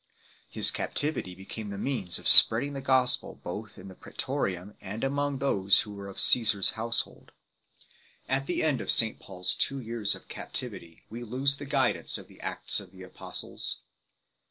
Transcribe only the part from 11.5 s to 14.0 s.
the guidance of the Acts of the Apostles.